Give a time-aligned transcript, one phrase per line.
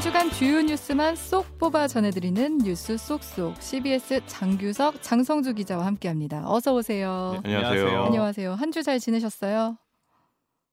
[0.00, 6.50] 한 주간 주요 뉴스만 쏙 뽑아 전해드리는 뉴스 쏙쏙 CBS 장규석, 장성주 기자와 함께합니다.
[6.50, 7.38] 어서 오세요.
[7.44, 8.04] 네, 안녕하세요.
[8.04, 8.54] 안녕하세요.
[8.54, 9.76] 한 주 잘 지내셨어요?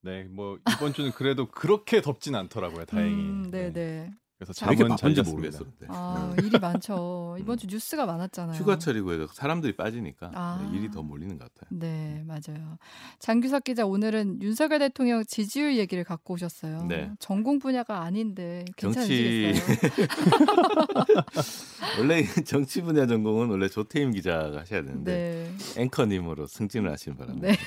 [0.03, 2.85] 네, 뭐 이번 주는 그래도 그렇게 덥진 않더라고요.
[2.85, 3.11] 다행히.
[3.15, 4.11] 음, 네, 네.
[4.37, 5.31] 그래서 잠은 잘 바쁜지 잤습니다.
[5.35, 5.63] 모르겠어.
[5.63, 5.87] 근데.
[5.89, 7.37] 아, 일이 많죠.
[7.39, 8.55] 이번 주 뉴스가 많았잖아요.
[8.59, 10.69] 휴가철이고 해서 사람들이 빠지니까 아.
[10.71, 11.67] 네, 일이 더 몰리는 것 같아요.
[11.71, 12.77] 네, 맞아요.
[13.17, 16.85] 장규석 기자 오늘은 윤석열 대통령 지지율 얘기를 갖고 오셨어요.
[16.85, 17.11] 네.
[17.17, 20.07] 전공 분야가 아닌데 정치- 괜찮으시겠어요?
[21.99, 25.81] 원래 정치 분야 전공은 원래 조태임 기자가 하셔야 되는데 네.
[25.81, 27.47] 앵커님으로 승진을 하시는 바람에 네.
[27.51, 27.57] 네.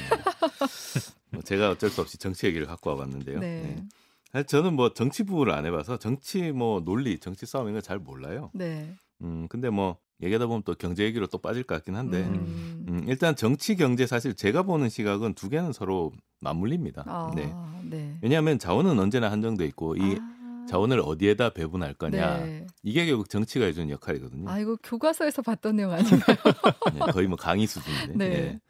[1.30, 3.40] 뭐 제가 어쩔 수 없이 정치 얘기를 갖고 와봤는데요.
[3.40, 3.84] 네.
[4.32, 4.40] 네.
[4.40, 8.50] 사실 저는 뭐 정치 부를 안 해봐서 정치 뭐 논리, 정치 싸움 이런 거잘 몰라요.
[8.54, 8.92] 네.
[9.22, 12.84] 음 근데 뭐 얘기하다 보면 또 경제 얘기로 또 빠질 것 같긴 한데 음.
[12.88, 17.04] 음, 일단 정치 경제 사실 제가 보는 시각은 두 개는 서로 맞물립니다.
[17.06, 17.52] 아, 네.
[17.84, 18.16] 네.
[18.22, 22.66] 왜냐하면 자원은 언제나 한정돼 있고 이 아, 자원을 어디에다 배분할 거냐 네.
[22.82, 24.48] 이게 결국 정치가 해주는 역할이거든요.
[24.48, 26.36] 아, 이거 교과서에서 봤던 내용 아닌가요?
[26.94, 28.14] 네, 거의 뭐 강의 수준인데.
[28.16, 28.34] 네.
[28.34, 28.60] 예.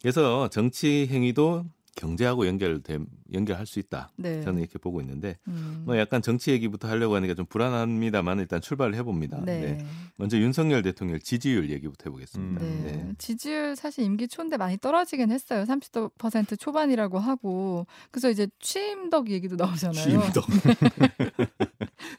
[0.00, 2.98] 그래서 정치 행위도 경제하고 연결돼
[3.32, 4.10] 연결할 수 있다.
[4.16, 4.42] 네.
[4.42, 5.82] 저는 이렇게 보고 있는데 음.
[5.86, 9.40] 뭐 약간 정치 얘기부터 하려고 하니까 좀 불안합니다만 일단 출발을 해봅니다.
[9.44, 9.60] 네.
[9.60, 9.86] 네.
[10.16, 12.62] 먼저 윤석열 대통령 지지율 얘기부터 해보겠습니다.
[12.62, 12.80] 네.
[12.82, 13.12] 네.
[13.18, 15.64] 지지율 사실 임기 초인데 많이 떨어지긴 했어요.
[15.64, 17.86] 30% 초반이라고 하고.
[18.10, 20.04] 그래서 이제 취임덕 얘기도 나오잖아요.
[20.04, 20.46] 취임덕.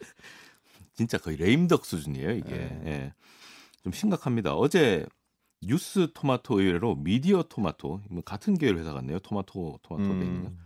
[0.94, 2.52] 진짜 거의 레임덕 수준이에요 이게.
[2.52, 2.82] 네.
[2.86, 3.14] 예.
[3.84, 4.56] 좀 심각합니다.
[4.56, 5.06] 어제
[5.66, 9.20] 뉴스 토마토 의외로 미디어 토마토 뭐 같은 계열 회사 같네요.
[9.20, 10.14] 토마토 토마토 거.
[10.14, 10.58] 음.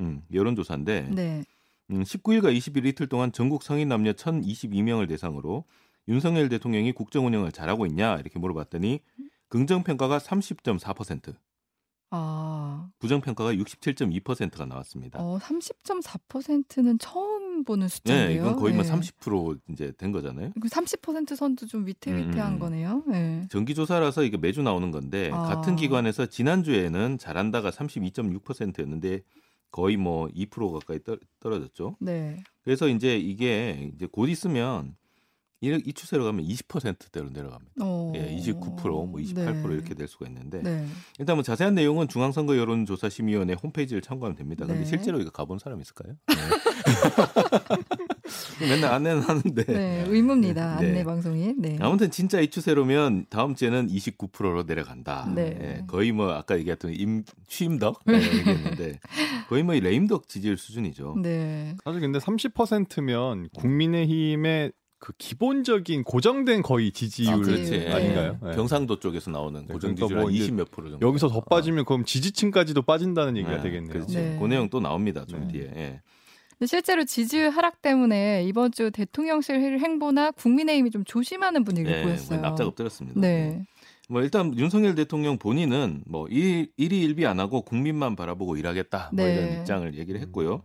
[0.00, 1.44] 음, 여론조사인데 네.
[1.90, 5.64] 음, 19일과 20일 이틀 동안 전국 성인 남녀 1,022명을 대상으로
[6.08, 9.00] 윤석열 대통령이 국정 운영을 잘하고 있냐 이렇게 물어봤더니
[9.48, 11.34] 긍정 평가가 30.4%,
[12.10, 15.20] 아, 부정 평가가 67.2%가 나왔습니다.
[15.20, 18.28] 어, 30.4%는 처음 보는 숫자인데요.
[18.28, 18.90] 네, 이건 거의 뭐 네.
[18.90, 20.50] 30% 이제 된 거잖아요.
[20.60, 22.58] 그30% 선도 좀 위태위태한 음, 음.
[22.58, 23.02] 거네요.
[23.06, 23.46] 네.
[23.50, 25.42] 정기 조사라서 이게 매주 나오는 건데 아.
[25.42, 29.22] 같은 기관에서 지난주에는 잘한다가 32.6%였는데
[29.70, 31.96] 거의 뭐 2% 가까이 떨, 떨어졌죠.
[32.00, 32.42] 네.
[32.64, 34.96] 그래서 이제 이게 이제 곧 있으면
[35.60, 37.72] 이, 이 추세로 가면 20%대로 내려갑니다.
[37.80, 38.12] 어.
[38.14, 39.74] 예, 29%, 뭐 28% 네.
[39.74, 40.86] 이렇게 될 수가 있는데 네.
[41.18, 44.66] 일단 뭐 자세한 내용은 중앙선거 여론조사심의위원회 홈페이지를 참고하면 됩니다.
[44.66, 44.86] 근데 네.
[44.86, 46.14] 실제로 이거 가본 사람 있을까요?
[46.28, 46.36] 네.
[48.60, 50.80] 맨날 안내는 하는데 네, 의무입니다.
[50.80, 50.88] 네.
[50.88, 51.54] 안내 방송이.
[51.56, 51.78] 네.
[51.80, 55.30] 아무튼 진짜 이 추세로면 다음 주에는 29%로 내려간다.
[55.34, 55.58] 네.
[55.60, 59.00] 예, 거의 뭐 아까 얘기했던 임 취임덕 네, 얘기했는데
[59.48, 61.16] 거의 뭐이 레임덕 지지율 수준이죠.
[61.22, 61.76] 네.
[61.84, 67.70] 사실 근데 30%면 국민의힘의 그 기본적인 고정된 거의 지지율 아, 그렇지.
[67.70, 67.92] 네.
[67.92, 68.38] 아닌가요?
[68.42, 68.54] 네.
[68.54, 71.06] 경상도 쪽에서 나오는 네, 고정 그러니까 지지율 뭐 이제 20몇 프로 정도.
[71.06, 73.92] 여기서 더 빠지면 그럼 지지층까지도 빠진다는 얘기가 네, 되겠네요.
[73.92, 74.16] 그렇지.
[74.16, 74.38] 네.
[74.40, 75.24] 그 내용 또 나옵니다.
[75.26, 75.52] 좀 네.
[75.52, 75.62] 뒤에.
[75.76, 76.00] 예.
[76.58, 82.40] 근데 실제로 지지율 하락 때문에 이번 주 대통령실 행보나 국민의힘이 좀 조심하는 분위기를 예, 보였어요.
[82.40, 83.20] 뭐 납작 엎드렸습니다.
[83.20, 83.66] 네.
[84.08, 89.24] 뭐 일단 윤석열 대통령 본인은 뭐 일, 일이 일비 안 하고 국민만 바라보고 일하겠다 뭐
[89.24, 89.34] 네.
[89.34, 90.62] 이런 입장을 얘기를 했고요.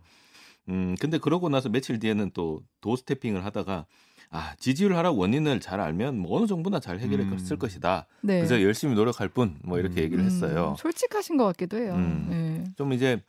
[0.68, 3.84] 음 근데 그러고 나서 며칠 뒤에는 또 도스태핑을 하다가
[4.32, 7.38] 아 지지율 하락 원인을 잘 알면 뭐 어느 정도나 잘 해결해 음.
[7.38, 8.06] 쓸 것이다.
[8.22, 8.38] 네.
[8.38, 10.04] 그래서 열심히 노력할 뿐 뭐 이렇게 음.
[10.04, 10.70] 얘기를 했어요.
[10.70, 11.94] 음, 솔직하신 것 같기도 해요.
[11.94, 12.26] 음.
[12.30, 12.64] 네.
[12.76, 13.22] 좀 이제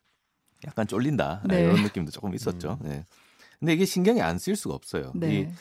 [0.66, 1.64] 약간 쫄린다 아, 네.
[1.66, 2.80] 이런 느낌도 조금 있었죠.
[2.82, 3.04] 네.
[3.60, 5.12] 근데 이게 신경이 안 쓰일 수가 없어요.
[5.14, 5.52] 네.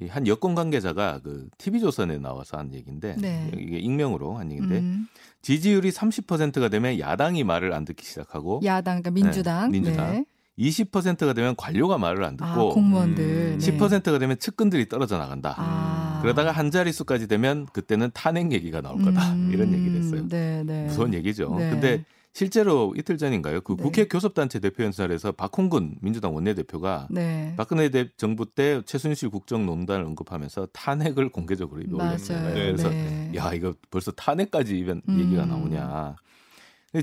[0.00, 3.50] 이한 여권 관계자가 그 TV 조선에 나와서 한 얘기인데 네.
[3.56, 5.08] 이게 익명으로 한 얘기인데 음,
[5.42, 9.70] 지지율이 30%가 되면 야당이 말을 안 듣기 시작하고 야당, 그러니까 민주당.
[9.72, 10.24] 네, 민주당.
[10.58, 10.68] 네.
[10.68, 13.24] 20%가 되면 관료가 말을 안 아, 듣고 공무원들.
[13.24, 13.78] 음, 네.
[13.78, 15.54] 10%가 되면 측근들이 떨어져 나간다.
[15.56, 16.18] 아.
[16.22, 19.32] 그러다가 한 자릿수까지 되면 그때는 탄핵 얘기가 나올 거다.
[19.32, 20.26] 음, 이런 얘기를 했어요.
[20.28, 20.86] 네, 네.
[20.86, 21.54] 무서운 얘기죠.
[21.56, 21.70] 네.
[21.70, 22.04] 근데
[22.34, 23.60] 실제로 이틀 전인가요?
[23.62, 23.82] 그 네.
[23.82, 27.54] 국회 교섭단체 대표 연설에서 박홍근 민주당 원내대표가 네.
[27.56, 32.42] 박근혜 대, 정부 때 최순실 국정농단을 언급하면서 탄핵을 공개적으로 입에 올렸어요.
[32.48, 33.32] 네, 그래서 네.
[33.34, 35.20] 야 이거 벌써 탄핵까지 이변 음.
[35.20, 36.16] 얘기가 나오냐.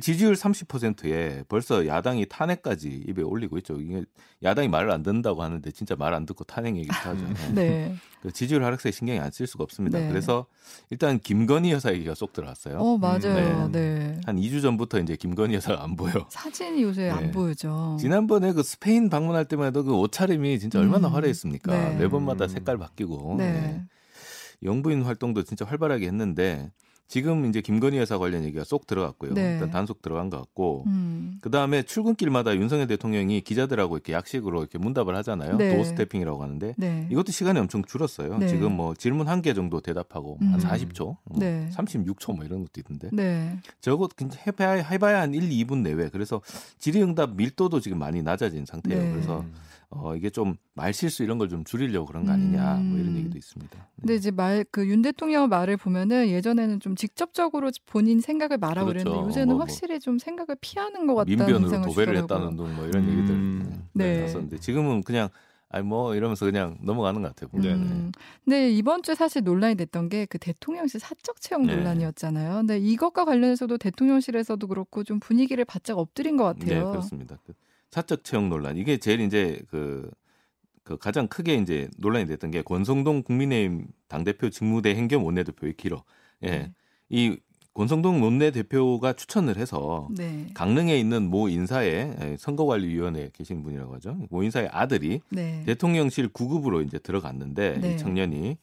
[0.01, 3.79] 지지율 30%에 벌써 야당이 탄핵까지 입에 올리고 있죠.
[3.79, 4.03] 이게
[4.41, 7.23] 야당이 말을 안 듣는다고 하는데 진짜 말 안 듣고 탄핵 얘기도 하죠.
[7.53, 7.53] 네.
[7.53, 7.95] 네.
[8.23, 9.99] 그 지지율 하락세에 신경이 안 쓸 수가 없습니다.
[9.99, 10.07] 네.
[10.09, 10.47] 그래서
[10.89, 12.79] 일단 김건희 여사 얘기가 쏙 들어왔어요.
[12.79, 13.65] 어, 맞아요.
[13.67, 14.19] 음, 네.
[14.25, 16.25] 한 2주 전부터 이제 김건희 여사가 안 보여.
[16.29, 17.11] 사진이 요새 네.
[17.11, 17.97] 안 보여죠.
[17.99, 21.13] 지난번에 그 스페인 방문할 때만 해도 그 옷차림이 진짜 얼마나 음.
[21.13, 21.71] 화려했습니까?
[21.89, 21.95] 네.
[21.97, 22.49] 매번마다 음.
[22.49, 23.35] 색깔 바뀌고.
[23.37, 23.51] 네.
[23.51, 23.83] 네.
[24.63, 26.71] 영부인 활동도 진짜 활발하게 했는데
[27.07, 29.33] 지금 이제 김건희 여사 관련 얘기가 쏙 들어갔고요.
[29.35, 29.53] 네.
[29.53, 30.85] 일단 단속 들어간 것 같고.
[30.87, 31.37] 음.
[31.41, 35.57] 그 다음에 출근길마다 윤석열 대통령이 기자들하고 이렇게 약식으로 이렇게 문답을 하잖아요.
[35.57, 35.77] 네.
[35.77, 37.07] 도스태핑이라고 하는데 네.
[37.11, 38.37] 이것도 시간이 엄청 줄었어요.
[38.39, 38.47] 네.
[38.47, 40.53] 지금 뭐 질문 한 개 정도 대답하고 음.
[40.53, 41.69] 한 40초, 뭐 네.
[41.71, 43.09] 36초 뭐 이런 것도 있던데.
[43.13, 43.55] 네.
[43.79, 46.09] 진짜 해봐야, 해봐야 한 1, 2분 내외.
[46.09, 46.41] 그래서
[46.79, 49.03] 질의응답 밀도도 지금 많이 낮아진 상태예요.
[49.03, 49.11] 네.
[49.11, 49.45] 그래서
[49.97, 53.17] 어, 이게 좀 말실수 이런 걸 좀 줄이려고 그런 거 아니냐 뭐 이런 음.
[53.17, 53.77] 얘기도 있습니다.
[53.77, 53.83] 네.
[54.01, 59.03] 근데 이제 말 그 윤 대통령 말을 보면은 예전에는 좀 직접적으로 본인 생각을 말하고 그렇죠.
[59.05, 59.63] 그랬는데 요새는 뭐, 뭐.
[59.63, 62.47] 확실히 좀 생각을 피하는 것 같다는 민변으로 인상을 도배를 주더라고요.
[62.49, 63.09] 했다는 둥 뭐 이런 음.
[63.11, 64.13] 얘기들 네.
[64.15, 64.21] 네.
[64.21, 65.29] 나섰는데 지금은 그냥
[65.69, 67.49] 아니 뭐 이러면서 그냥 넘어가는 것 같아요.
[67.49, 67.75] 보면.
[67.81, 68.11] 음.
[68.45, 71.75] 근데 이번 주 사실 논란이 됐던 게 그 대통령실 사적 채용 네.
[71.75, 72.55] 논란이었잖아요.
[72.57, 76.91] 근데 이것과 관련해서도 대통령실에서도 그렇고 좀 분위기를 바짝 엎드린 것 네, 같아요.
[76.91, 77.39] 그렇습니다.
[77.45, 77.53] 그
[77.95, 80.11] 사적 채용 논란 이게 제일 이제 그,
[80.83, 86.03] 그 가장 크게 이제 논란이 됐던 게 권성동 국민의힘 당 대표 직무대 행겸 원내대표의 길어.
[86.43, 86.49] 예.
[86.49, 86.73] 네.
[87.07, 87.37] 이
[87.73, 90.47] 권성동 원내대표가 추천을 해서 네.
[90.53, 94.17] 강릉에 있는 모 인사의 예, 선거관리위원회에 계신 분이라고 하죠.
[94.29, 95.63] 모 인사의 아들이 네.
[95.65, 97.93] 대통령실 9급으로 이제 들어갔는데 네.
[97.93, 98.57] 이 청년이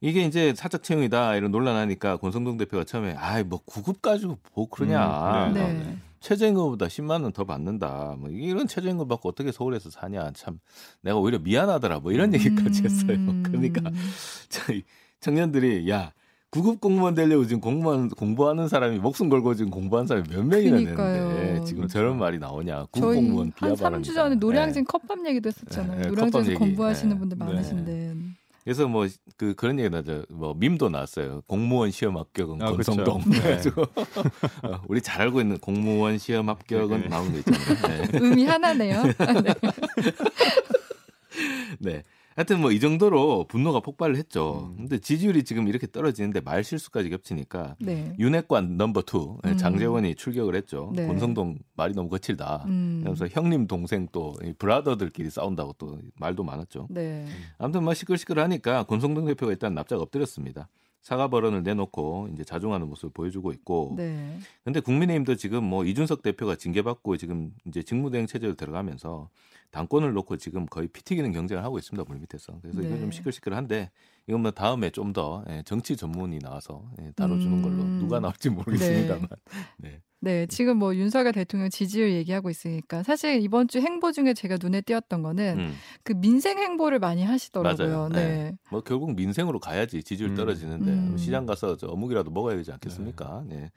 [0.00, 5.48] 이게 이제 사적 채용이다 이런 논란하니까 권성동 대표가 처음에 아이 뭐 9급 가지고 뭐 그러냐
[5.48, 5.72] 음, 네.
[5.72, 5.96] 네.
[6.20, 10.58] 최저임금보다 10만 원 더 받는다 뭐 이런 최저임금 받고 어떻게 서울에서 사냐 참
[11.02, 13.42] 내가 오히려 미안하더라 뭐 이런 얘기까지 했어요 음.
[13.46, 13.90] 그러니까
[14.48, 14.82] 저희
[15.20, 16.12] 청년들이 야
[16.50, 21.28] 9급 공무원 되려고 지금 공무원 공부하는 사람이 목숨 걸고 지금 공부하는 사람이 몇 명이나 그러니까요.
[21.28, 21.92] 되는데 지금 그렇죠.
[21.92, 26.00] 저런 말이 나오냐 9급 저희 공무원 한 비하발언 3주 전에 노량진 컵밥 얘기도 했었잖아요.
[26.00, 26.58] 네, 노량진에서 컵밥 얘기.
[26.58, 27.18] 공부하시는 네.
[27.20, 27.44] 분들 네.
[27.44, 28.14] 많으신데.
[28.64, 29.06] 그래서 뭐
[29.40, 30.26] 그 그런 얘기 나죠.
[30.28, 31.40] 뭐 밈도 나왔어요.
[31.46, 32.72] 공무원 시험 합격은 아.
[32.72, 33.22] 권성동.
[33.26, 33.40] 네.
[33.40, 37.08] 그래가지고 어, 우리 잘 알고 있는 공무원 시험 합격은 네.
[37.08, 38.02] 나오는 거 있잖아요.
[38.02, 38.08] 네.
[38.20, 39.02] 의미 하나네요.
[39.42, 39.54] 네.
[41.78, 42.02] 네.
[42.40, 44.70] 하여튼 뭐 이 정도로 분노가 폭발을 했죠.
[44.72, 44.76] 음.
[44.78, 48.14] 근데 지지율이 지금 이렇게 떨어지는데 말 실수까지 겹치니까 네.
[48.18, 49.56] 윤핵관 number two 예, 음.
[49.58, 50.90] 장제원이 출격을 했죠.
[50.96, 51.06] 네.
[51.06, 52.64] 권성동 말이 너무 거칠다.
[52.66, 53.00] 음.
[53.00, 56.86] 그러면서 형님 동생 또 이 brother들끼리 싸운다고 또 말도 많았죠.
[56.88, 57.26] 네.
[57.58, 60.68] 아무튼 뭐 시끌시끌하니까 권성동 대표가 일단 납작 엎드렸습니다.
[61.02, 63.94] 사과 발언을 내놓고 이제 자중하는 모습을 보여주고 있고.
[63.98, 64.38] 네.
[64.64, 69.28] 근데 국민의힘도 지금 뭐 이준석 대표가 징계받고 지금 이제 직무대행 체제로 들어가면서
[69.70, 72.58] 당권을 놓고 지금 거의 피 튀기는 경쟁을 하고 있습니다 물 밑에서.
[72.60, 73.00] 그래서 이건 네.
[73.00, 73.90] 좀 시끌시끌한데
[74.26, 77.98] 이건 뭐 다음에 좀 더 정치 전문이 나와서 예, 다뤄주는 걸로 음.
[78.00, 79.28] 누가 나올지 모르겠습니다만.
[79.78, 80.00] 네.
[80.22, 84.82] 네, 지금 뭐 윤석열 대통령 지지율 얘기하고 있으니까 사실 이번 주 행보 중에 제가 눈에
[84.82, 85.74] 띄었던 거는 음.
[86.04, 87.88] 그 민생 행보를 많이 하시더라고요.
[87.88, 88.08] 맞아요.
[88.10, 88.52] 네.
[88.70, 90.34] 뭐 결국 민생으로 가야지 지지율 음.
[90.36, 91.16] 떨어지는데 음.
[91.16, 93.44] 시장 가서 저 어묵이라도 먹어야 되지 않겠습니까?
[93.48, 93.70] 네.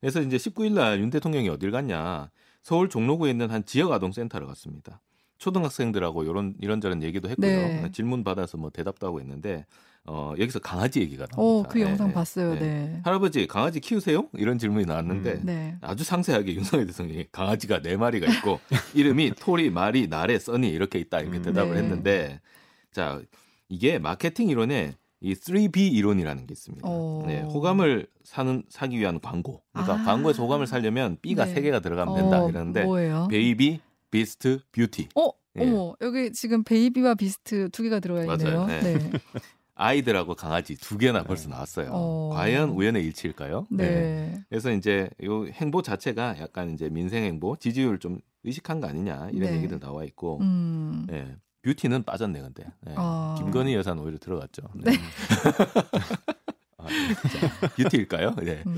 [0.00, 2.30] 그래서 이제 19일 날 윤 대통령이 어딜 갔냐?
[2.62, 5.02] 서울 종로구에 있는 한 지역 아동 센터를 갔습니다.
[5.40, 7.48] 초등학생들하고 이런 이런저런 얘기도 했고요.
[7.48, 7.90] 네.
[7.92, 9.66] 질문 받아서 뭐 대답도 하고 있는데
[10.04, 11.68] 어, 여기서 강아지 얘기가 나옵니다.
[11.68, 12.14] 어, 그 네, 영상 네.
[12.14, 12.54] 봤어요.
[12.54, 12.60] 네.
[12.60, 13.00] 네.
[13.04, 14.28] 할아버지 강아지 키우세요?
[14.34, 15.42] 이런 질문이 나왔는데 음.
[15.44, 15.76] 네.
[15.80, 18.60] 아주 상세하게 윤석열 대통령이 강아지가 네 마리가 있고
[18.94, 21.42] 이름이 토리, 마리, 나래, 써니 이렇게 있다 이렇게 음.
[21.42, 21.82] 대답을 네.
[21.82, 22.40] 했는데
[22.92, 23.20] 자
[23.68, 26.86] 이게 마케팅 이론에 이 3B 이론이라는 게 있습니다.
[26.86, 27.24] 어.
[27.26, 29.62] 네, 호감을 사는 사기 위한 광고.
[29.72, 30.04] 그러니까 아.
[30.04, 31.54] 광고에서 호감을 살려면 B가 네.
[31.54, 33.28] 세 개가 들어가면 된다 어, 이러는데 뭐예요?
[33.30, 33.80] baby,
[34.10, 35.08] beast, beauty.
[35.14, 35.62] 어, 예.
[35.62, 38.60] 어머, 여기 지금 baby와 beast 두 개가 들어가 있네요.
[38.60, 38.66] 맞아요.
[38.66, 38.80] 네.
[38.98, 39.10] 네.
[39.74, 41.88] 아이들하고 강아지 두 개나 벌써 나왔어요.
[41.90, 42.30] 어.
[42.34, 43.66] 과연 우연의 일치일까요?
[43.70, 44.42] 네.
[44.50, 49.50] 그래서 이제 요 행보 자체가 약간 이제 민생 행보, 지지율 좀 의식한 거 아니냐 이런
[49.50, 49.56] 네.
[49.56, 51.06] 얘기들 나와 있고, 음.
[51.10, 51.34] 예.
[51.62, 52.94] beauty는 빠졌네 근데 예.
[52.96, 53.34] 아.
[53.38, 54.62] 김건희 여사는 오히려 들어갔죠.
[54.74, 54.92] 네.
[56.78, 58.34] 아, 자, beauty일까요?
[58.36, 58.62] 네.
[58.66, 58.76] 음.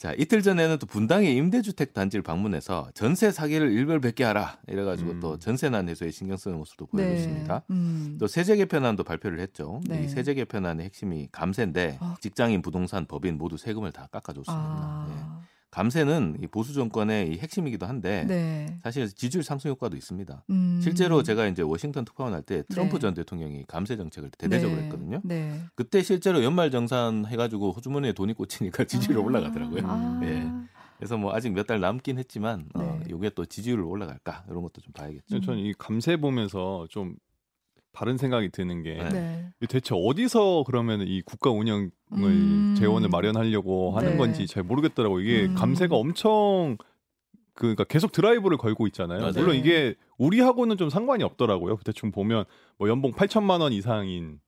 [0.00, 5.20] 자 이틀 전에는 또 분당의 임대주택 단지를 방문해서 전세 사기를 일벌백계 하라 이래가지고 음.
[5.20, 7.64] 또 전세난 해소에 신경 쓰는 모습도 보여줬습니다.
[7.68, 7.74] 네.
[7.74, 8.16] 음.
[8.18, 9.82] 또 세제 개편안도 발표를 했죠.
[9.86, 10.04] 네.
[10.04, 12.16] 이 세제 개편안의 핵심이 감세인데 아.
[12.18, 15.06] 직장인, 부동산, 법인 모두 세금을 다 깎아줬습니다.
[15.06, 15.39] 네.
[15.72, 15.76] 아.
[15.80, 18.78] 감세는 이 보수 정권의 이 핵심이기도 한데 네.
[18.82, 20.44] 사실 지지율 상승 효과도 있습니다.
[20.50, 20.80] 음.
[20.82, 23.00] 실제로 제가 이제 워싱턴 특파원 할 때 트럼프 네.
[23.00, 24.84] 전 대통령이 감세 정책을 대대적으로 네.
[24.86, 25.20] 했거든요.
[25.24, 25.60] 네.
[25.74, 29.24] 그때 실제로 연말 정산 해가지고 호주머니에 돈이 꽂히니까 지지율이 아.
[29.24, 29.82] 올라가더라고요.
[29.86, 30.20] 아.
[30.24, 30.50] 예.
[30.98, 33.14] 그래서 뭐 아직 몇 달 남긴 했지만 어, 네.
[33.14, 35.36] 이게 또 지지율로 올라갈까 이런 것도 좀 봐야겠죠.
[35.36, 35.40] 음.
[35.40, 37.14] 저는 이 감세 보면서 좀
[37.92, 39.08] 다른 생각이 드는 게 네.
[39.08, 39.46] 네.
[39.60, 42.74] 이 대체 어디서 그러면 이 국가 운영을 음.
[42.78, 44.16] 재원을 마련하려고 하는 네.
[44.16, 45.16] 건지 잘 모르겠더라고.
[45.16, 45.54] 요 이게 음.
[45.54, 46.76] 감세가 엄청
[47.54, 49.20] 그 그러니까 계속 드라이브를 걸고 있잖아요.
[49.20, 49.32] 맞아요.
[49.36, 51.78] 물론 이게 우리하고는 좀 상관이 없더라고요.
[51.84, 52.44] 대충 보면
[52.78, 54.38] 뭐 연봉 8천만 원 이상인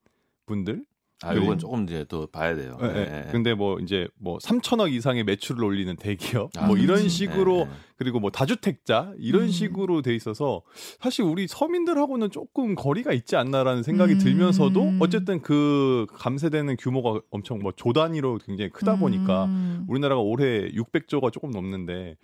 [0.46, 0.84] 분들
[1.22, 1.40] 아, 네.
[1.42, 2.76] 이건 조금 이제 또 봐야 돼요.
[2.82, 2.86] 예.
[3.26, 3.30] 예.
[3.30, 7.08] 근데 뭐 이제 뭐 3천억 이상의 매출을 올리는 대기업 아, 뭐 이런 그렇지.
[7.08, 7.66] 식으로 예, 예.
[8.02, 9.48] 그리고 뭐 다주택자 이런 음.
[9.48, 10.62] 식으로 돼 있어서
[11.00, 14.18] 사실 우리 서민들하고는 조금 거리가 있지 않나라는 생각이 음.
[14.18, 19.84] 들면서도 어쨌든 그 감세되는 규모가 엄청 뭐 조 단위로 굉장히 크다 보니까 음.
[19.88, 22.16] 우리나라가 올해 600조가 조금 넘는데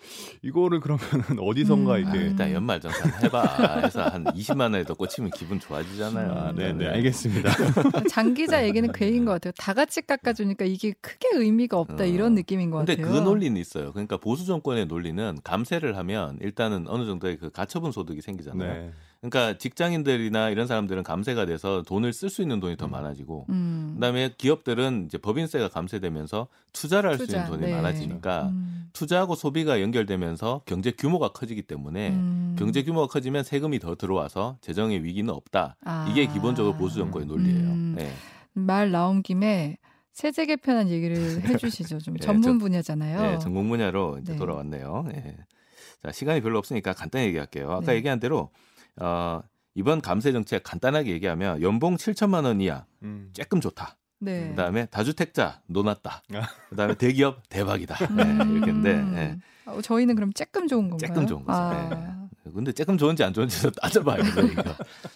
[0.43, 1.95] 이거를 그러면은 어디선가 음.
[1.95, 3.81] 아, 이게 일단 연말 정산 해봐.
[3.85, 6.33] 해서 한 20만 원에 더 꽂히면 기분 좋아지잖아요.
[6.33, 6.87] 아, 네, 네, 네.
[6.89, 7.51] 알겠습니다.
[8.11, 9.53] 장 기자 얘기는 그 얘기인 것 같아요.
[9.59, 12.07] 다 같이 깎아주니까 이게 크게 의미가 없다 어.
[12.07, 13.15] 이런 느낌인 것 근데 같아요.
[13.15, 13.93] 그 논리는 있어요.
[13.93, 18.73] 그러니까 보수 정권의 논리는 감 세를 하면 일단은 어느 정도의 그 가처분 소득이 생기잖아요.
[18.73, 18.91] 네.
[19.21, 22.91] 그러니까 직장인들이나 이런 사람들은 감세가 돼서 돈을 쓸 수 있는 돈이 더 음.
[22.93, 23.93] 많아지고 음.
[23.95, 27.77] 그다음에 기업들은 이제 법인세가 감세되면서 투자를 할수 투자, 있는 돈이 네.
[27.77, 28.89] 많아지니까 음.
[28.93, 32.57] 투자하고 소비가 연결되면서 경제 규모가 커지기 때문에 음.
[32.59, 35.77] 경제 규모가 커지면 세금이 더 들어와서 재정의 위기는 없다.
[35.85, 36.07] 아.
[36.11, 37.69] 이게 기본적으로 보수 정권의 논리예요.
[37.71, 37.95] 음.
[37.99, 38.13] 네.
[38.55, 39.79] 말 나온 김에
[40.13, 41.99] 세제 개편한 얘기를 해주시죠.
[41.99, 43.21] 좀 예, 전문 저- 분야잖아요.
[43.23, 44.39] 네, 전공 분야로 이제 네.
[44.39, 45.07] 돌아왔네요.
[45.15, 45.37] 예.
[46.03, 47.71] 자, 시간이 별로 없으니까 간단히 얘기할게요.
[47.71, 47.97] 아까 네.
[47.97, 48.51] 얘기한 대로
[48.97, 49.41] 어,
[49.75, 53.31] 이번 감세 정책 간단하게 얘기하면 연봉 7천만 원 이하 음.
[53.33, 53.97] 조금 좋다.
[54.21, 54.49] 네.
[54.49, 56.23] 그다음에 다주택자 노났다.
[56.35, 56.49] 아.
[56.71, 58.07] 그다음에 대기업 대박이다.
[58.15, 58.91] 네, 이렇게 했는데
[59.21, 59.39] 예.
[59.67, 61.13] 어, 저희는 그럼 쬐끔 좋은 건가요?
[61.13, 61.59] 쬐끔 좋은 거죠.
[61.59, 62.18] 아,
[62.53, 64.47] 근데 조금 좋은지 안 좋은지도 따져봐야 돼요.
[64.47, 64.63] 이거.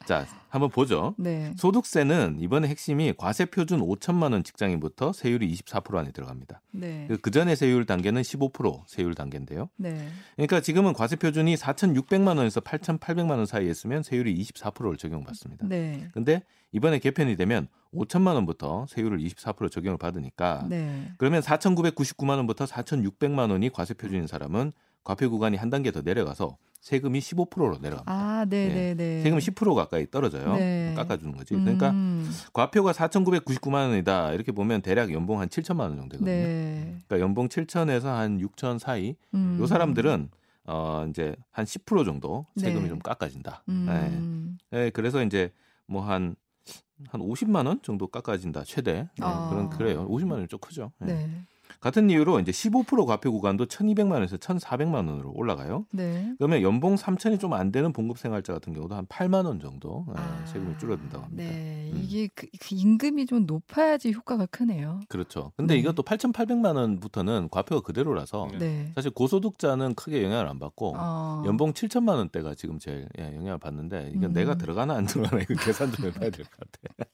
[0.06, 1.14] 자, 한번 보죠.
[1.18, 1.52] 네.
[1.56, 6.60] 소득세는 이번에 핵심이 과세 표준 5천만 원 직장인부터 세율이 24% 안에 들어갑니다.
[6.72, 7.08] 네.
[7.22, 9.68] 그 전에 세율 단계는 15% 세율 단계인데요.
[9.76, 10.08] 네.
[10.36, 15.66] 그러니까 지금은 과세 표준이 4,600만 원에서 8,800만 원 사이에 있으면 세율이 24%를 적용받습니다.
[15.68, 16.08] 네.
[16.12, 21.12] 근데 이번에 개편이 되면 5천만 원부터 세율을 24% 적용을 받으니까 네.
[21.18, 24.72] 그러면 4,999만 원부터 4,600만 원이 과세 표준인 사람은
[25.04, 28.02] 과표 구간이 한 단계 더 내려가서 세금이 15%로 내려갑니다.
[28.06, 29.22] 아, 네, 네, 네.
[29.22, 30.56] 세금 10% 가까이 떨어져요.
[30.56, 30.92] 네.
[30.96, 31.54] 깎아주는 거지.
[31.54, 34.32] 그러니까 음, 과표가 4,999만 원이다.
[34.32, 36.24] 이렇게 보면 대략 연봉 한 7천만 원 정도 되거든요.
[36.24, 36.96] 네.
[37.06, 39.58] 그러니까 연봉 7천에서 한 6천 사이 음.
[39.60, 40.28] 요 사람들은
[40.64, 42.88] 어 이제 한 10% 정도 세금이 네.
[42.88, 43.62] 좀 깎아진다.
[43.68, 44.58] 음.
[44.70, 44.76] 네.
[44.76, 45.52] 네, 그래서 이제
[45.86, 46.34] 뭐한한
[47.12, 49.48] 50만 원 정도 깎아진다 최대 네, 아.
[49.50, 51.44] 그런 그래요 50만 원이 좀 크죠 네.
[51.82, 51.88] 네.
[51.90, 56.32] 같은 이유로 이제 15% 과표 구간도 1,200만 원에서 1,400만 원으로 올라가요 네.
[56.38, 60.14] 그러면 연봉 3천이 좀 안 되는 봉급 생활자 같은 경우도 한 8만 원 정도 네,
[60.16, 61.90] 아, 세금이 줄어든다고 합니다 네.
[61.92, 62.00] 음.
[62.02, 65.00] 이게 그, 그 임금이 좀 높아야지 효과가 크네요.
[65.08, 65.80] 그렇죠 근데 네.
[65.80, 68.58] 이것도 8,800만 원부터는 과표가 그대로라서 네.
[68.58, 68.92] 네.
[68.94, 71.42] 사실 고소득자는 크게 영향을 안 받고 어.
[71.46, 74.32] 연봉 7천만 원대가 지금 제일 예, 영향을 받는데 이건 음.
[74.32, 77.04] 내가 들어가나 안 들어가나 이거 계산 좀 해봐야 될 것 같아.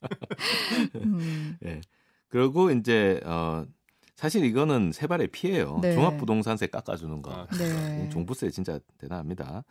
[1.04, 1.56] 음.
[1.64, 1.80] 예.
[2.28, 3.64] 그리고 이제 어
[4.18, 5.78] 사실 이거는 세발의 피해예요.
[5.80, 5.94] 네.
[5.94, 7.30] 종합부동산세 깎아주는 거.
[7.30, 8.08] 아, 네.
[8.08, 9.62] 종부세 진짜 대단합니다.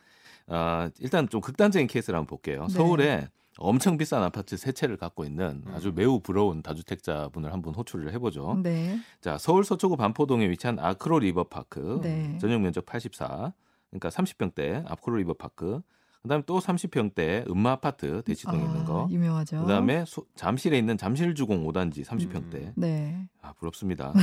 [0.46, 2.62] 아 일단 좀 극단적인 케이스를 한번 볼게요.
[2.66, 2.72] 네.
[2.72, 3.28] 서울에
[3.58, 5.74] 엄청 비싼 아파트 세 채를 갖고 있는 음.
[5.74, 8.58] 아주 매우 부러운 다주택자분을 한번 호출을 해보죠.
[8.62, 8.98] 네.
[9.20, 12.38] 자 서울 서초구 반포동에 위치한 아크로 리버파크 네.
[12.40, 13.52] 전용 면적 84
[13.90, 15.82] 그러니까 30평대 아크로 리버파크
[16.22, 19.60] 그다음에 또 30평대 은마 아파트 대치동에 있는 거 아, 유명하죠.
[19.62, 22.72] 그다음에 소- 잠실에 있는 잠실주공 5단지 30평대 음.
[22.76, 23.28] 네.
[23.40, 24.22] 아 부럽습니다 네.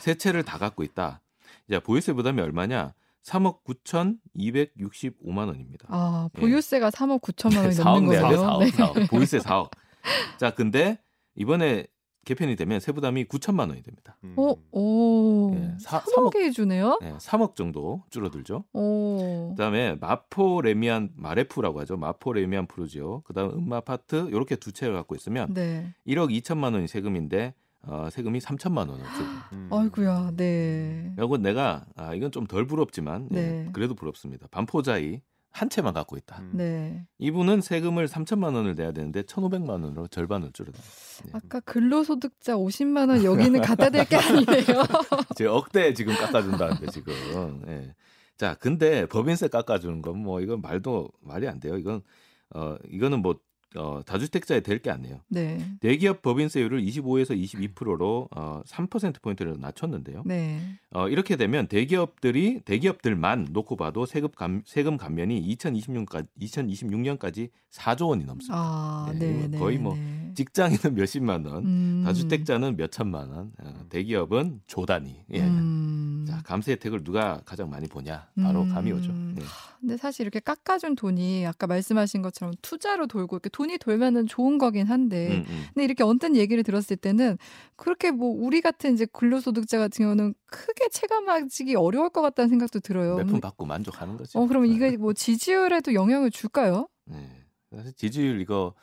[0.00, 1.20] 세 채를 다 갖고 있다
[1.70, 6.40] 자 보유세 부담이 얼마냐 3억 9,265만 원입니다 아, 예.
[6.40, 8.42] 보유세가 3억 9천만 원이 4억 넘는 거죠.
[8.42, 8.70] 4억, 네.
[8.70, 9.70] 4억 보유세 4억
[10.38, 10.98] 자 근데
[11.36, 11.86] 이번에
[12.26, 14.34] 개편이 되면 세부담이 9천만 원이 됩니다 음.
[14.36, 15.54] 오, 오.
[15.54, 16.98] 예, 사- 3억에 해주네요?
[17.00, 19.50] 네, 3억 정도 줄어들죠 오.
[19.50, 21.96] 그다음에 마포 래미안 마래푸라고 하죠.
[21.96, 23.22] 마포 래미안 푸르지오.
[23.22, 25.94] 그다음 은마 아파트 이렇게 두 채를 갖고 있으면 네.
[26.06, 29.26] 1억 2천만 원이 세금인데 어, 세금이 3천만 원을 지금.
[29.52, 29.68] 음.
[29.72, 31.12] 아이고야, 네.
[31.22, 33.68] 이건 내가 아, 이건 좀 덜 부럽지만 예, 네.
[33.72, 34.48] 그래도 부럽습니다.
[34.50, 35.20] 반포자이
[35.56, 36.38] 한 채만 갖고 있다.
[36.40, 36.50] 음.
[36.54, 37.06] 네.
[37.18, 40.78] 이분은 세금을 3천만 원을 내야 되는데 1,500만 원으로 절반을 줄여다.
[41.24, 41.30] 네.
[41.32, 44.44] 아까 근로소득자 50만 원 여기는 갖다 댈 게 아니에요.
[45.36, 47.12] 지금 억대 지금 깎아준다는데 지금.
[47.68, 47.94] 예.
[48.36, 51.76] 자, 근데 법인세 깎아주는 건 뭐 이건 말도 말이 안 돼요.
[51.78, 52.02] 이건
[52.54, 53.36] 어 이거는 뭐
[53.74, 55.20] 어, 다주택자에 될 게 아니에요.
[55.28, 55.58] 네.
[55.80, 57.36] 대기업 법인세율을 25에서
[57.74, 60.22] 22%로 어, 3% 포인트를 낮췄는데요.
[60.24, 60.60] 네.
[60.92, 68.24] 어, 이렇게 되면 대기업들이 대기업들만 놓고 봐도 세금 감, 세금 감면이 2026년까지 2026년까지 4조 원이
[68.24, 68.54] 넘습니다.
[68.56, 69.58] 아, 네, 네, 네.
[69.58, 70.32] 거의 뭐 네.
[70.34, 72.02] 직장인은 몇십만 원, 음.
[72.04, 75.16] 다주택자는 몇천만 원, 어, 대기업은 조 단위.
[75.32, 75.40] 예.
[75.40, 76.24] 음.
[76.28, 78.28] 자, 감세 혜택을 누가 가장 많이 보냐?
[78.40, 78.68] 바로 음.
[78.72, 79.10] 감이 오죠.
[79.12, 79.42] 예.
[79.80, 84.86] 근데 사실 이렇게 깎아준 돈이 아까 말씀하신 것처럼 투자로 돌고 이렇게 돈이 돌면은 좋은 거긴
[84.86, 85.64] 한데 음, 음.
[85.72, 87.38] 근데 이렇게 언뜻 얘기를 들었을 때는
[87.74, 93.16] 그렇게 뭐 우리 같은 이제 근로소득자 같은 경우는 크게 체감하기 어려울 것 같다는 생각도 들어요.
[93.16, 94.38] 몇푼 받고 만족하는 거죠.
[94.38, 94.74] 어, 그럼 네.
[94.74, 96.86] 이게 뭐 지지율에도 영향을 줄까요?
[97.06, 97.16] 네.
[97.74, 98.74] 사실 지지율 이거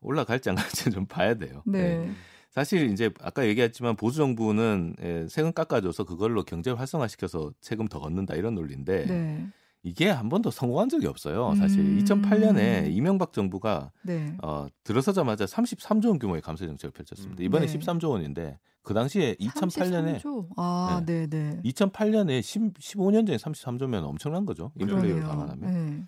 [0.00, 1.62] 올라갈지 안 갈지 좀 봐야 돼요.
[1.64, 2.10] 네.
[2.50, 8.34] 사실 이제 아까 얘기했지만 보수 정부는 예, 세금 깎아줘서 그걸로 경제를 활성화시켜서 세금 더 걷는다
[8.34, 9.46] 이런 논리인데 네.
[9.88, 11.54] 이게 한 번도 성공한 적이 없어요.
[11.56, 11.98] 사실 음.
[11.98, 14.36] 2008년에 이명박 정부가 네.
[14.42, 17.42] 어, 들어서자마자 33조 원 규모의 감세 정책을 펼쳤습니다.
[17.42, 17.78] 이번에 네.
[17.78, 20.48] 13조 원인데 그 당시에 2008년에 33조?
[20.56, 21.60] 아, 네, 네.
[21.64, 24.72] 2008년에 10, 15년 전에 33조면 엄청난 거죠.
[24.78, 25.22] 인플레이를.
[25.22, 25.70] 감안하면.
[25.70, 26.04] 네.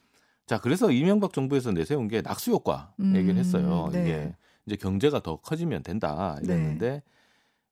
[0.46, 3.88] 자, 그래서 이명박 정부에서 내세운 게 낙수 효과 음, 얘기를 했어요.
[3.92, 4.02] 네.
[4.02, 7.02] 이게 이제 경제가 더 커지면 된다 이랬는데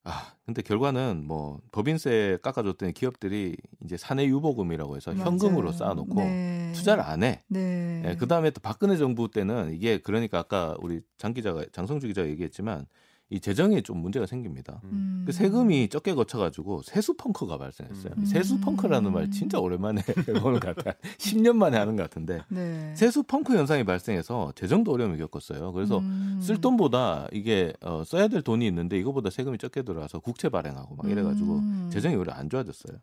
[0.09, 5.73] 아, 근데 결과는 뭐 법인세 깎아줬더니 기업들이 이제 사내 유보금이라고 해서 현금으로 맞아요.
[5.73, 6.73] 쌓아놓고 네.
[6.75, 7.45] 투자를 안 해.
[7.49, 8.03] 네.
[8.07, 12.27] 예, 그 다음에 또 박근혜 정부 때는 이게 그러니까 아까 우리 장 기자가 장성주 기자가
[12.29, 12.87] 얘기했지만
[13.31, 14.81] 이 재정에 좀 문제가 생깁니다.
[14.85, 15.25] 음.
[15.27, 18.15] 그 세금이 적게 거쳐가지고 세수 펑크가 발생했어요.
[18.17, 18.25] 음.
[18.25, 20.95] 세수 펑크라는 말 진짜 오랜만에 해보는 것 같아요.
[21.19, 22.95] 10년 만에 하는 것 같은데 네.
[22.97, 25.73] 세수 펑크 현상이 발생해서 재정도 어려움을 겪었어요.
[25.73, 26.39] 그래서 음.
[26.41, 31.11] 쓸 돈보다 이게 어, 써야 될 돈이 있는데 이거보다 세금이 적게 들어와서 국채 발행하고 막
[31.11, 31.91] 이래가지고 음.
[31.93, 32.97] 재정이 오히려 안 좋아졌어요.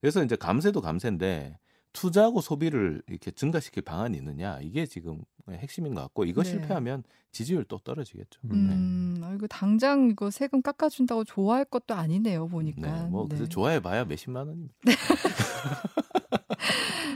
[0.00, 1.58] 그래서 이제 감세도 감세인데
[1.92, 6.50] 투자하고 소비를 이렇게 증가시킬 방안이 있느냐 이게 지금 핵심인 것 같고 이거 네.
[6.50, 8.40] 실패하면 지지율 또 떨어지겠죠.
[8.50, 13.04] 음, 아, 이거 당장 이거 세금 깎아준다고 좋아할 것도 아니네요 보니까.
[13.04, 13.48] 네, 뭐 그래서 네.
[13.48, 14.74] 좋아해봐야 몇십만 원입니다.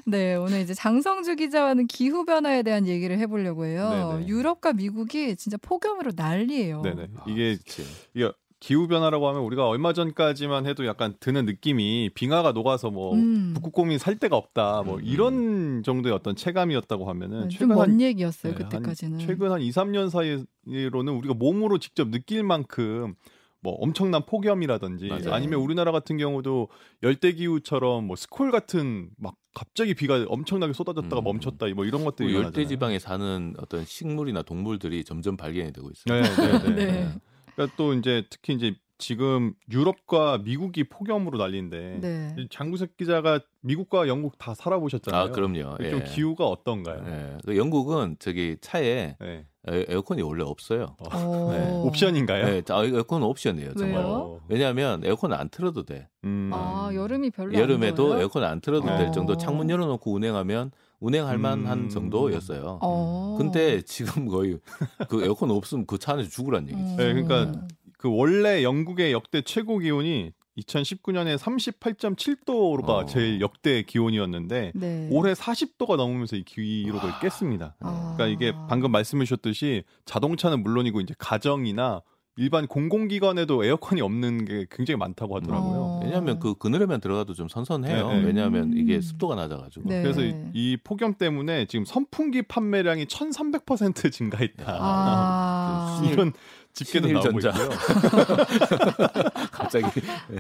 [0.07, 4.15] 네, 오늘 이제 장성주 기자와는 기후 변화에 대한 얘기를 해보려고 해요.
[4.15, 4.29] 네네.
[4.29, 6.83] 유럽과 미국이 진짜 폭염으로 난리예요.
[6.83, 7.09] 네네.
[7.17, 7.85] 아, 이게 그치.
[8.15, 13.53] 이게 기후 변화라고 하면 우리가 얼마 전까지만 해도 약간 드는 느낌이 빙하가 녹아서 뭐 음.
[13.55, 15.03] 북극곰이 살 데가 없다 뭐 음.
[15.05, 19.21] 이런 정도의 어떤 체감이었다고 하면은 좀 최근 한먼 얘기였어요 네, 그때까지는.
[19.21, 23.15] 한 최근 한 2, 3년 사이로는 우리가 몸으로 직접 느낄 만큼
[23.61, 25.35] 뭐 엄청난 폭염이라든지 맞아요.
[25.35, 26.69] 아니면 우리나라 같은 경우도
[27.03, 31.25] 열대 기후처럼 뭐 스콜 같은 막 갑자기 비가 엄청나게 쏟아졌다가 음.
[31.25, 32.67] 멈췄다 뭐 이런 것들이 열대.
[32.67, 36.23] 지방에 사는 어떤 식물이나 동물들이 점점 발견이 되고 있어요.
[36.23, 37.09] 네, 네, 네.
[37.57, 37.67] 네.
[37.67, 42.35] 그러니까 또 이제 특히 이제 지금 유럽과 미국이 폭염으로 난리인데 네.
[42.51, 45.21] 장구석 기자가 미국과 영국 다 살아보셨잖아요.
[45.23, 45.77] 아 그럼요.
[45.77, 46.05] 좀 예.
[46.05, 47.05] 기후가 어떤가요?
[47.07, 47.39] 예.
[47.45, 49.47] 그 영국은 저기 차에 네.
[49.69, 50.97] 에- 에어컨이 원래 없어요.
[50.99, 51.51] 어.
[51.53, 51.71] 네.
[51.73, 52.47] 옵션인가요?
[52.47, 53.75] 네, 자, 에어컨은 옵션이에요.
[53.75, 54.03] 정말.
[54.03, 54.09] 왜요?
[54.15, 54.41] 어.
[54.49, 56.09] 왜냐하면 에어컨을 안 틀어도 돼.
[56.25, 56.51] 음.
[56.55, 58.19] 아 여름이 별로 안 여름에도?
[58.19, 58.97] 에어컨을 안 틀어도 네.
[58.97, 59.37] 될 정도 어.
[59.37, 61.89] 창문 열어놓고 운행하면 운행할 만한 음.
[61.89, 62.79] 정도였어요.
[62.83, 63.37] 어.
[63.39, 64.59] 근데 지금 거의
[65.09, 66.97] 그 에어컨 없으면 그 차 안에서 죽으란 얘기지.
[66.97, 67.69] 네, 그러니까 음.
[67.99, 73.07] 그 원래 영국의 역대 최고 기온이 2019년에 38.7도가 어.
[73.07, 75.09] 제일 역대 기온이었는데 네.
[75.11, 77.19] 올해 40도가 넘으면서 이 기록을 와.
[77.21, 77.77] 깼습니다.
[77.81, 78.15] 아.
[78.17, 82.03] 그러니까 이게 방금 말씀해 주셨듯이 자동차는 물론이고 이제 가정이나
[82.39, 85.79] 일반 공공기관에도 에어컨이 없는 게 굉장히 많다고 하더라고요.
[85.79, 86.01] 어.
[86.05, 88.09] 왜냐하면 그 그늘에만 들어가도 좀 선선해요.
[88.09, 88.27] 네, 네.
[88.27, 89.01] 왜냐하면 이게 음.
[89.01, 89.89] 습도가 낮아가지고.
[89.89, 90.03] 네.
[90.03, 94.65] 그래서 이, 이 폭염 때문에 지금 선풍기 판매량이 1,300% 증가했다.
[94.67, 96.03] 아.
[96.13, 96.33] 이런
[96.77, 97.63] 집계도 나오고 신일전자.
[97.65, 97.79] 있고요.
[99.51, 99.87] 갑자기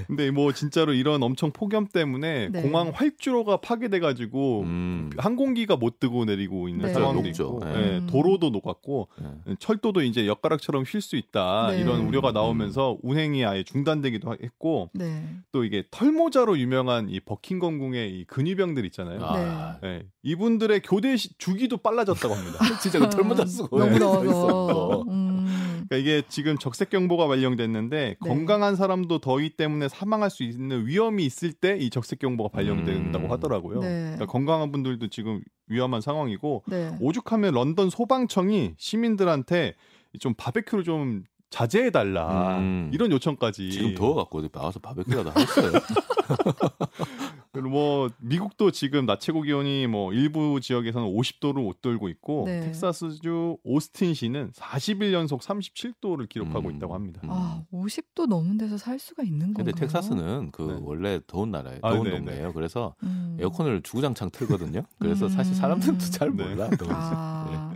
[0.07, 2.62] 근데 뭐 진짜로 이런 엄청 폭염 때문에 네.
[2.62, 6.92] 공항 활주로가 파괴돼 가지고 음, 항공기가 못 뜨고 내리고 있는 네.
[6.92, 7.31] 상황도 녹죠.
[7.31, 7.72] 있고 네.
[7.75, 8.07] 예, 음.
[8.11, 9.09] 도로도 녹았고
[9.46, 9.55] 네.
[9.59, 11.81] 철도도 이제 엿가락처럼 휠수 있다 네.
[11.81, 12.35] 이런 우려가 음.
[12.35, 15.25] 나오면서 운행이 아예 중단되기도 했고 네.
[15.53, 19.20] 또 이게 털모자로 유명한 이 버킹엄궁의 이 근위병들 있잖아요.
[19.22, 22.59] 아, 예, 이분들의 교대 시- 주기도 빨라졌다고 합니다.
[22.83, 25.05] 진짜 그 털모자 쓰고 너무 서 더워서.
[25.09, 25.75] 음.
[25.88, 28.29] 그러니까 이게 지금 적색 경보가 발령됐는데 네.
[28.29, 33.31] 건강한 사람도 더위 때문에 사망할 수 있는 위험이 있을 때 이 적색 경보가 발령된다고 음.
[33.31, 33.81] 하더라고요.
[33.81, 34.03] 네.
[34.14, 36.96] 그러니까 건강한 분들도 지금 위험한 상황이고 네.
[37.01, 39.75] 오죽하면 런던 소방청이 시민들한테
[40.20, 42.90] 좀 바베큐를 좀 자제해 달라 음.
[42.92, 45.72] 이런 요청까지 지금 더워갖고 어디 나와서 바베큐라도 하겠어요.
[47.56, 52.60] 그리고 뭐 미국도 지금 낮 최고 기온이 뭐 일부 지역에서는 50도를 웃돌고 있고 네.
[52.60, 56.76] 텍사스주 오스틴시는 40일 연속 37도를 기록하고 음.
[56.76, 57.20] 있다고 합니다.
[57.24, 57.28] 음.
[57.30, 59.64] 아, 50도 넘은 데서 살 수가 있는 건가요?
[59.64, 60.78] 근데 텍사스는 그 네.
[60.82, 61.80] 원래 더운 나라예요.
[61.82, 62.52] 아, 더운 네, 동네예요.
[62.52, 63.36] 그래서 음.
[63.40, 64.82] 에어컨을 주구장창 틀거든요.
[64.98, 65.30] 그래서 음.
[65.30, 66.44] 사실 사람들도 잘 네.
[66.44, 66.70] 몰라.
[66.88, 67.74] 아,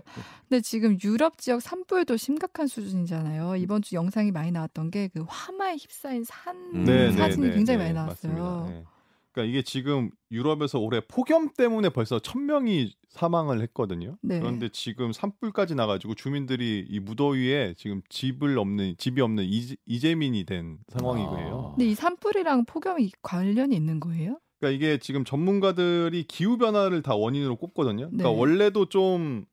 [0.49, 3.57] 근데 지금 유럽 지역 산불도 심각한 수준이잖아요.
[3.57, 6.85] 이번 주 영상이 많이 나왔던 게 그 화마에 휩싸인 산 음.
[6.85, 8.85] 네, 사진이 네, 굉장히 네, 많이 네, 나왔어요.
[9.33, 14.17] 그러니까 이게 지금 유럽에서 올해 폭염 때문에 벌써 천 명이 사망을 했거든요.
[14.23, 14.39] 네.
[14.39, 20.79] 그런데 지금 산불까지 나가지고 주민들이 이 무더위에 지금 집을 없는 집이 없는 이재, 이재민이 된
[20.89, 21.71] 상황이고요.
[21.73, 21.77] 아.
[21.77, 24.39] 근데 이 산불이랑 폭염이 관련이 있는 거예요?
[24.59, 28.11] 그러니까 이게 지금 전문가들이 기후 변화를 다 원인으로 꼽거든요.
[28.11, 28.39] 그러니까 네.
[28.39, 29.47] 원래도 좀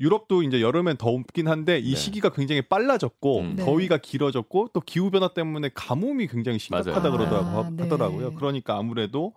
[0.00, 1.96] 유럽도 이제 여름엔 덥긴 한데 이 네.
[1.96, 3.54] 시기가 굉장히 빨라졌고 음.
[3.56, 3.64] 네.
[3.64, 7.10] 더위가 길어졌고 또 기후 변화 때문에 가뭄이 굉장히 심각하다.
[7.10, 7.82] 그러더라고 아, 네.
[7.84, 8.34] 하더라고요.
[8.34, 9.34] 그러니까 아무래도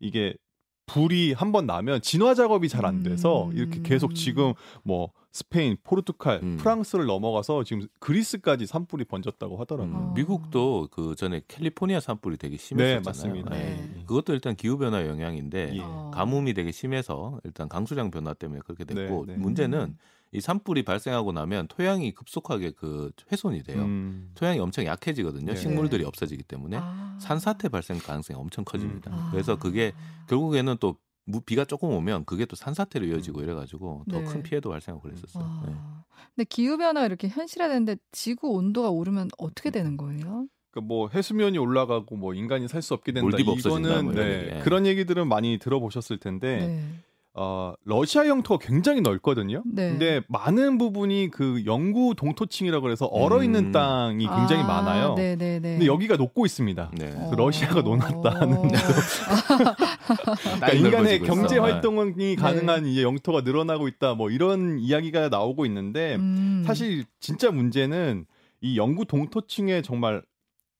[0.00, 0.34] 이게
[0.86, 3.56] 불이 한 번 나면 진화 작업이 잘 안 돼서 음.
[3.56, 6.56] 이렇게 계속 지금 뭐 스페인, 포르투갈, 음.
[6.56, 9.96] 프랑스를 넘어가서 지금 그리스까지 산불이 번졌다고 하더라고요.
[9.96, 10.12] 음, 아.
[10.14, 13.02] 미국도 그 전에 캘리포니아 산불이 되게 네, 심했었잖아요.
[13.04, 13.50] 맞습니다.
[13.50, 14.02] 네.
[14.06, 15.80] 그것도 일단 기후 변화 영향인데 예.
[15.82, 16.10] 어.
[16.12, 19.38] 가뭄이 되게 심해서 일단 강수량 변화 때문에 그렇게 됐고 네, 네.
[19.38, 19.96] 문제는
[20.32, 23.82] 이 산불이 발생하고 나면 토양이 급속하게 그 훼손이 돼요.
[23.82, 24.30] 음.
[24.34, 25.54] 토양이 엄청 약해지거든요.
[25.54, 25.56] 네.
[25.56, 27.18] 식물들이 없어지기 때문에 아.
[27.20, 29.12] 산사태 발생 가능성이 엄청 커집니다.
[29.14, 29.28] 아.
[29.30, 29.92] 그래서 그게
[30.28, 30.96] 결국에는 또 무-
[31.46, 34.24] 비가 조금 오면 그게 또 산사태로 이어지고 이래가지고 더 네.
[34.24, 35.44] 큰 피해도 발생하고 그랬었어요.
[35.44, 35.62] 아.
[35.66, 35.74] 네.
[36.34, 40.46] 근데 기후 변화가 이렇게 현실화되는데 지구 온도가 오르면 어떻게 되는 거예요?
[40.70, 43.36] 그러니까 뭐 해수면이 올라가고 뭐 인간이 살 수 없게 된다.
[43.36, 44.56] 없어진다, 이거는 뭐 네.
[44.56, 44.60] 예.
[44.60, 46.84] 그런 얘기들은 많이 들어보셨을 텐데 네.
[47.32, 49.62] 어, 러시아 영토가 굉장히 넓거든요.
[49.64, 49.90] 네.
[49.90, 53.72] 근데 많은 부분이 그 영구 동토층이라고 그래서 얼어 있는 음.
[53.72, 55.14] 땅이 굉장히 아, 많아요.
[55.14, 55.60] 네네네.
[55.60, 56.90] 근데 여기가 녹고 있습니다.
[56.98, 57.12] 네.
[57.14, 57.30] 어.
[57.30, 61.66] 그 러시아가 논았다는 그러니까 땅이 인간의 경제 있어.
[61.66, 61.72] 네.
[61.72, 64.14] 활동이 가능한 이제 영토가 늘어나고 있다.
[64.14, 66.64] 뭐 이런 이야기가 나오고 있는데 음.
[66.66, 68.26] 사실 진짜 문제는
[68.60, 70.22] 이 영구 동토층에 정말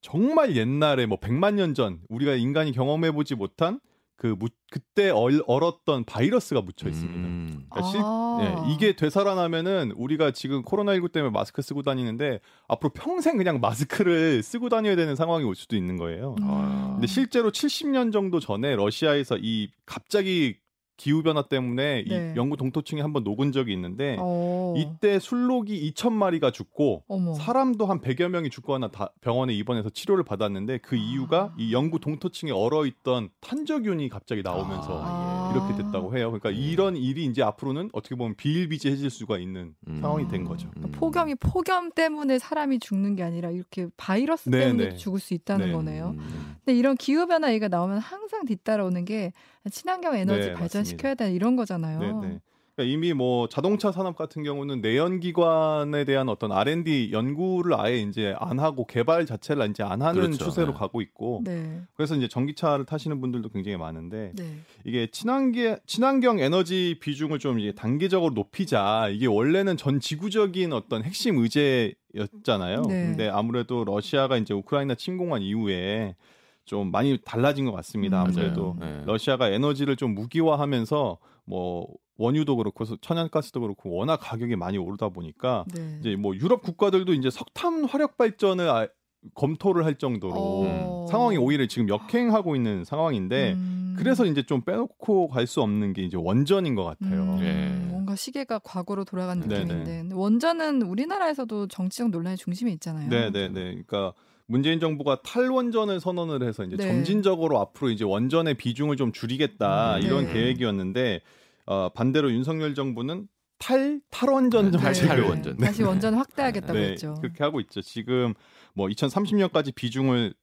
[0.02, 3.78] 정말 옛날에 뭐 100만 년 전 우리가 인간이 경험해 보지 못한
[4.20, 7.18] 그 무- 그때 얼, 얼었던 바이러스가 묻혀 있습니다.
[7.26, 7.64] 음.
[7.70, 8.38] 그러니까 실- 아.
[8.68, 14.68] 예, 이게 되살아나면은 우리가 지금 코로나19 때문에 마스크 쓰고 다니는데 앞으로 평생 그냥 마스크를 쓰고
[14.68, 16.35] 다녀야 되는 상황이 올 수도 있는 거예요.
[16.38, 16.44] 음.
[16.44, 16.88] 아.
[16.92, 20.56] 근데 실제로 70년 정도 전에 러시아에서 이 갑자기
[21.00, 22.32] 기후 변화 때문에 네.
[22.34, 24.74] 이 영구 동토층이 한번 녹은 적이 있는데 어.
[24.76, 27.32] 이때 술록이 2천 마리가 죽고 어머.
[27.32, 31.54] 사람도 한 100여 명이 죽거나 다 병원에 입원해서 치료를 받았는데 그 이유가 아.
[31.56, 35.39] 이 영구 동토층에 얼어 있던 탄저균이 갑자기 나오면서 아.
[35.50, 36.30] 이렇게 됐다고 해요.
[36.30, 36.54] 그러니까 음.
[36.54, 39.98] 이런 일이 이제 앞으로는 어떻게 보면 비일비재해질 수가 있는 음.
[40.00, 40.70] 상황이 된 거죠.
[40.76, 40.90] 음.
[40.92, 44.96] 폭염이 폭염 때문에 사람이 죽는 게 아니라 이렇게 바이러스 네, 때문에 네.
[44.96, 45.72] 죽을 수 있다는 네.
[45.72, 46.14] 거네요.
[46.18, 46.56] 음.
[46.64, 49.32] 근데 이런 기후 변화 얘기가 나오면 항상 뒤따라오는 게
[49.70, 52.40] 친환경 에너지 네, 발전시켜야 되는 이런 거잖아요.
[52.80, 58.58] 그러니까 이미 뭐 자동차 산업 같은 경우는 내연기관에 대한 어떤 R&D 연구를 아예 이제 안
[58.58, 60.44] 하고 개발 자체를 이제 안 하는 그렇죠.
[60.44, 60.78] 추세로 네.
[60.78, 61.82] 가고 있고 네.
[61.94, 64.44] 그래서 이제 전기차를 타시는 분들도 굉장히 많은데 네.
[64.84, 71.38] 이게 친환경 친환경 에너지 비중을 좀 이제 단계적으로 높이자 이게 원래는 전 지구적인 어떤 핵심
[71.38, 72.82] 의제였잖아요.
[72.82, 73.06] 네.
[73.06, 76.16] 근데 아무래도 러시아가 이제 우크라이나 침공한 이후에
[76.64, 78.22] 좀 많이 달라진 것 같습니다.
[78.22, 78.28] 음.
[78.28, 78.76] 아무래도.
[78.80, 79.02] 네.
[79.04, 81.88] 러시아가 에너지를 좀 무기화하면서 뭐
[82.20, 85.96] 원유도 그렇고 천연가스도 그렇고 워낙 가격이 많이 오르다 보니까 네.
[86.00, 88.88] 이제 뭐 유럽 국가들도 이제 석탄 화력 발전을 아-
[89.35, 91.06] 검토를 할 정도로 어.
[91.11, 93.94] 상황이 오히려 지금 역행하고 있는 상황인데 음.
[93.98, 97.22] 그래서 이제 좀 빼놓고 갈 수 없는 게 이제 원전인 것 같아요.
[97.22, 97.68] 음, 네.
[97.90, 99.64] 뭔가 시계가 과거로 돌아간 네네.
[99.64, 103.11] 느낌인데 근데 원전은 우리나라에서도 정치적 논란의 중심에 있잖아요.
[103.11, 103.62] 네, 네, 네.
[103.85, 104.14] 그러니까
[104.46, 106.87] 문재인 정부가 탈원전을 선언을 해서 이제 네.
[106.87, 110.33] 점진적으로 앞으로 이제 원전의 비중을 좀 줄이겠다 음, 이런 네.
[110.33, 111.20] 계획이었는데
[111.66, 115.56] 어, 반대로 윤석열 정부는 탈 탈원전 네, 정책을 탈원전.
[115.58, 115.66] 네.
[115.66, 117.14] 다시 원전을 확대하겠다고 네, 했죠.
[117.20, 117.82] 그렇게 하고 있죠.
[117.82, 118.34] 지금
[118.74, 120.34] 뭐 2030년까지 비중을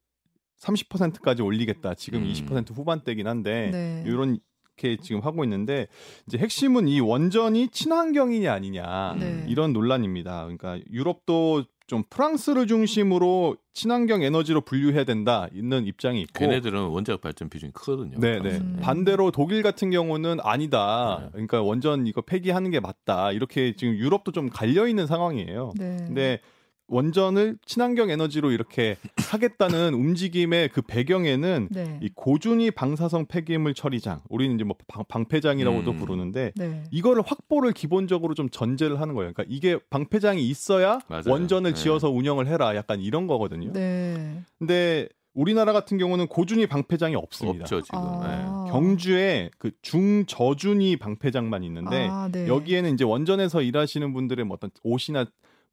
[0.60, 1.96] 30%까지 올리겠다.
[1.96, 2.32] 지금 음.
[2.32, 4.04] 20% 후반대긴 한데 네.
[4.06, 4.10] 이
[4.78, 5.88] 렇게 지금 하고 있는데
[6.28, 9.46] 이제 핵심은 이 원전이 친환경이냐 아니냐 네.
[9.50, 10.44] 이런 논란입니다.
[10.44, 17.50] 그러니까 유럽도 좀 프랑스를 중심으로 친환경 에너지로 분류해야 된다 있는 입장이 있고 걔네들은 원자력 발전
[17.50, 18.18] 비중이 크거든요.
[18.20, 18.40] 네, 네.
[18.40, 18.58] 프랑스는.
[18.58, 18.80] 음.
[18.82, 21.20] 반대로 독일 같은 경우는 아니다.
[21.22, 21.30] 네.
[21.32, 23.32] 그러니까 원전 이거 폐기하는 게 맞다.
[23.32, 25.74] 이렇게 지금 유럽도 좀 갈려 있는 상황이에요.
[25.78, 25.98] 네.
[26.06, 26.40] 근데
[26.88, 28.98] 원전을 친환경 에너지로 이렇게
[29.32, 32.00] 하겠다는 움직임의 그 배경에는 네.
[32.02, 35.98] 이 고준위 방사성 폐기물 처리장, 우리는 이제 뭐 방, 방패장이라고도 음.
[35.98, 36.84] 부르는데 네.
[36.92, 39.34] 이거를 확보를 기본적으로 좀 전제를 하는 거예요.
[39.34, 41.24] 그러니까 이게 방패장이 있어야 맞아요.
[41.28, 41.82] 원전을 네.
[41.82, 42.76] 지어서 운영을 해라.
[42.76, 43.74] 약간 이런 거거든요.
[43.74, 44.42] 네.
[44.58, 47.62] 근데 우리나라 같은 경우는 고준위 방패장이 없습니다.
[47.62, 48.00] 없죠 지금.
[48.02, 48.66] 아.
[48.72, 52.48] 경주에 그 중저준위 방패장만 있는데 아, 네.
[52.48, 55.26] 여기에는 이제 원전에서 일하시는 분들의 뭐 어떤 옷이나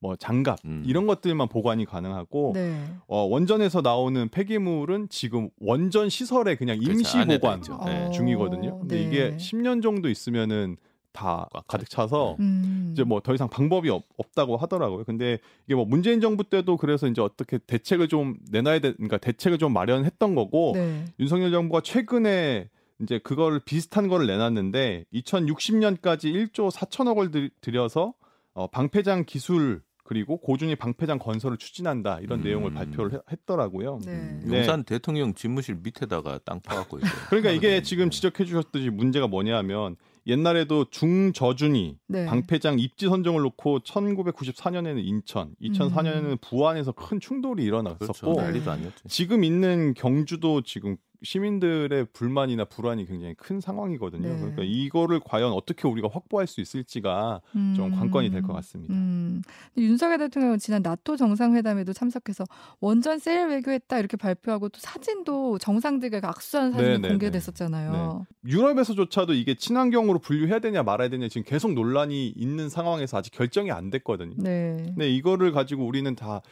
[0.05, 0.83] 뭐 장갑 음.
[0.87, 2.79] 이런 것들만 보관이 가능하고 네.
[3.07, 6.93] 어, 원전에서 나오는 폐기물은 지금 원전 시설에 그냥 그렇죠.
[6.93, 7.63] 임시 보관.
[7.71, 8.11] 어, 네.
[8.11, 8.81] 중이거든요.
[8.81, 9.03] 근데 네.
[9.03, 10.77] 이게 10년 정도 있으면은
[11.13, 11.89] 다꽉 가득.
[11.89, 12.91] 차서 음.
[12.93, 15.05] 이제 뭐 더 이상 방법이 없, 없다고 하더라고요.
[15.05, 19.57] 근데 이게 뭐 문재인 정부 때도 그래서 이제 어떻게 대책을 좀 내놔야 돼, 그러니까 대책을
[19.57, 21.07] 좀 마련했던 거고 네.
[21.19, 22.69] 윤석열 정부가 최근에
[23.01, 28.13] 이제 그걸 비슷한 거를 내놨는데 2060년까지 1조 4천억 을 들- 들여서
[28.53, 32.45] 어, 방패장 기술 그리고 고준위 방패장 건설을 추진한다 이런 음.
[32.45, 34.01] 내용을 발표를 해- 했더라고요.
[34.05, 34.39] 네.
[34.45, 34.59] 네.
[34.59, 37.11] 용산 대통령 집무실 밑에다가 땅 파갖고 있어요.
[37.31, 37.83] 그러니까 이게 네.
[37.83, 42.27] 지금 지적해 주셨듯이 문제가 뭐냐면 옛날에도 중저준위 네.
[42.27, 47.85] 방패장 입지 선정을 놓고 1994년에는 인천, 2004년에는 부안에서 큰 충돌이 그렇죠.
[47.99, 49.09] 일어났었고 난리도 아니었죠.
[49.09, 54.29] 지금 있는 경주도 지금 시민들의 불만이나 불안이 굉장히 큰 상황이거든요.
[54.29, 54.37] 네.
[54.39, 57.41] 그러니까 이거를 과연 어떻게 우리가 확보할 수 있을지가
[57.75, 57.91] 좀 음.
[57.93, 58.93] 관건이 될 것 같습니다.
[58.95, 59.43] 음.
[59.77, 62.45] 윤석열 대통령은 지난 나토 정상회담에도 참석해서
[62.81, 68.27] 원전 세일 외교했다 이렇게 발표하고 또 사진도 정상들과 악수한 사진이 네, 네, 공개됐었잖아요.
[68.47, 73.91] 유럽에서조차도 이게 친환경으로 분류해야 되냐 말아야 되냐 지금 계속 논란이 있는 상황에서 아직 결정이 안
[73.91, 74.35] 됐거든요.
[74.39, 74.77] 네.
[74.87, 76.43] 근데 이거를 가지고 우리는 다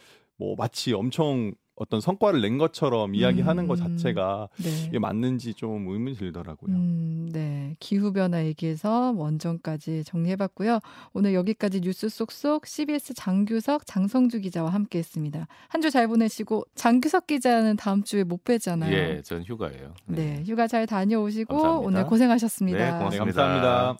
[0.42, 3.96] 뭐 마치 엄청 어떤 성과를 낸 것처럼 이야기하는 것 음.
[3.96, 4.68] 자체가 네.
[4.88, 6.74] 이게 맞는지 좀 의문이 들더라고요.
[6.76, 7.74] 음, 네.
[7.80, 10.80] 기후 변화 얘기해서 원전까지 정리해봤고요.
[11.14, 15.46] 오늘 여기까지 뉴스 쏙쏙 CBS 장규석, 장성주 기자와 함께 했습니다.
[15.68, 18.92] 한 주 잘 보내시고, 장규석 기자는 다음 주에 못 뵈잖아요.
[18.94, 19.94] 예, 전 휴가예요.
[20.06, 20.44] 네.
[20.46, 21.88] 휴가 잘 다녀오시고, 감사합니다.
[21.88, 22.78] 오늘 고생하셨습니다.
[22.78, 23.24] 네, 네, 고맙습니다.
[23.24, 23.98] 감사합니다.